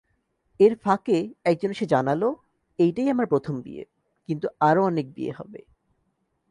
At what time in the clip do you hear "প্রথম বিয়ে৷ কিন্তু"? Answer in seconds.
3.27-4.47